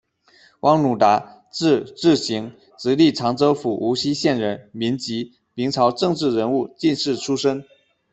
[0.61, 7.63] 汪汝达，字志行，直隶常州府无锡县人，民籍，明朝政治人物、进士出身。